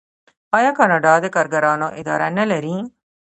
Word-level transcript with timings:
آیا 0.57 0.71
کاناډا 0.77 1.13
د 1.21 1.25
کارګرانو 1.35 1.87
اداره 1.99 2.27
نلري؟ 2.37 2.77